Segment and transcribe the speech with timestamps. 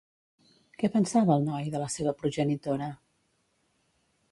[0.83, 2.91] Què pensava el noi de la seva progenitora?